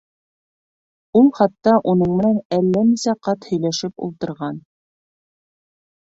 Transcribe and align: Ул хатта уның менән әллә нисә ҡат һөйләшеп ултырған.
Ул 1.19 1.27
хатта 1.39 1.73
уның 1.91 2.15
менән 2.21 2.39
әллә 2.57 2.83
нисә 2.93 3.15
ҡат 3.27 3.45
һөйләшеп 3.51 4.05
ултырған. 4.07 4.57